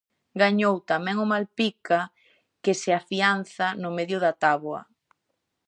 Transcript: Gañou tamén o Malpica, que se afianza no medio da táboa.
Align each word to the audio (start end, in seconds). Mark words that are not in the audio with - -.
Gañou 0.41 0.75
tamén 0.91 1.17
o 1.23 1.25
Malpica, 1.33 1.99
que 2.63 2.73
se 2.81 2.91
afianza 2.99 3.67
no 3.81 3.89
medio 3.97 4.17
da 4.25 4.33
táboa. 4.43 4.81